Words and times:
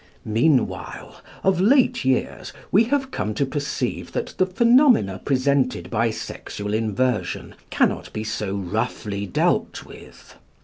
Meanwhile, 0.25 1.21
of 1.43 1.61
late 1.61 2.03
years, 2.03 2.51
we 2.71 2.85
have 2.85 3.11
come 3.11 3.35
to 3.35 3.45
perceive 3.45 4.13
that 4.13 4.33
the 4.39 4.47
phenomena 4.47 5.21
presented 5.23 5.91
by 5.91 6.09
sexual 6.09 6.73
inversion, 6.73 7.53
cannot 7.69 8.11
be 8.11 8.23
so 8.23 8.55
roughly 8.55 9.27
dealt 9.27 9.85
with. 9.85 10.33